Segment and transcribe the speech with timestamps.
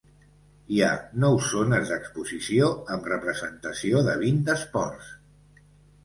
[0.75, 5.13] Hi ha nou zones d'exposició amb representació de vint esports.